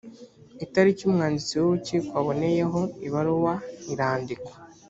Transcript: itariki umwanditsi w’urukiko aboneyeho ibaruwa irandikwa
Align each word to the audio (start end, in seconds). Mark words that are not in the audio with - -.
itariki 0.65 1.01
umwanditsi 1.05 1.53
w’urukiko 1.55 2.11
aboneyeho 2.21 2.81
ibaruwa 3.07 3.53
irandikwa 3.93 4.53